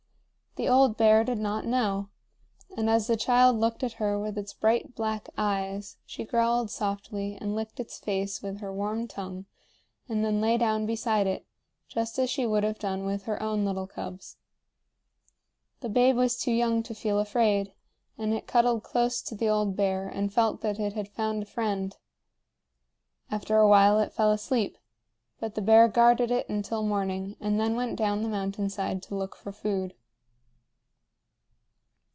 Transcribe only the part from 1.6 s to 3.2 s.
know; and as the